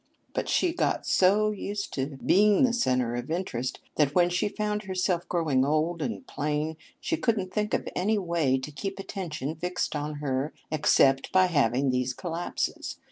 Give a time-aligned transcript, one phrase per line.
[0.33, 4.81] But she got so used to being the center of interest that when she found
[4.85, 9.95] herself growing old and plain, she couldn't think of any way to keep attention fixed
[9.95, 12.97] on her except by having these collapses.